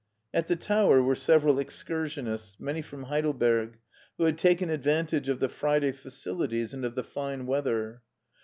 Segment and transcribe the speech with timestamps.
[0.33, 3.77] At the tower were several excursionists, many from Heidelberg,
[4.17, 8.01] who had taken advantage of the Friday facilities and of the fine weather.